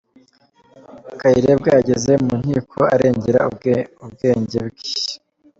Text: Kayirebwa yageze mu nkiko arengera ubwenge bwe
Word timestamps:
Kayirebwa 1.19 1.69
yageze 1.77 2.11
mu 2.25 2.33
nkiko 2.41 2.79
arengera 2.93 3.39
ubwenge 4.03 4.59
bwe 4.67 4.85